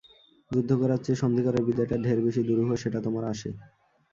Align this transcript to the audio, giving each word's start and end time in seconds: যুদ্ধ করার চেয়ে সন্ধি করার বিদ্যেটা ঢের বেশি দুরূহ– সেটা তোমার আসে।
যুদ্ধ 0.51 0.71
করার 0.81 0.99
চেয়ে 1.03 1.19
সন্ধি 1.21 1.41
করার 1.43 1.65
বিদ্যেটা 1.67 1.95
ঢের 2.03 2.19
বেশি 2.25 2.41
দুরূহ– 2.47 2.81
সেটা 2.83 2.99
তোমার 3.05 3.23
আসে। 3.33 3.49